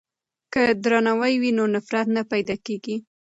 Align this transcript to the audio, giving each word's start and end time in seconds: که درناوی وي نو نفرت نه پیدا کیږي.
که 0.53 0.61
درناوی 0.83 1.33
وي 1.41 1.51
نو 1.57 1.65
نفرت 1.75 2.07
نه 2.15 2.21
پیدا 2.31 2.55
کیږي. 2.65 2.95